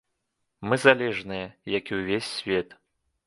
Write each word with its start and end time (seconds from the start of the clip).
Мы 0.69 0.75
залежныя, 0.85 1.45
як 1.77 1.83
і 1.93 1.99
ўвесь 2.01 2.31
свет. 2.39 2.75